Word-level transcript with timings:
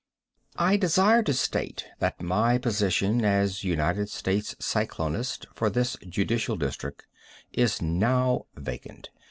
I 0.57 0.77
desire 0.77 1.21
to 1.21 1.33
state 1.35 1.85
that 1.99 2.23
my 2.23 2.57
position 2.57 3.23
as 3.23 3.63
United 3.63 4.09
States 4.09 4.55
Cyclonist 4.57 5.45
for 5.53 5.69
this 5.69 5.95
Judicial 6.09 6.55
District 6.55 7.05
is 7.53 7.83
now 7.83 8.47
vacant. 8.55 9.11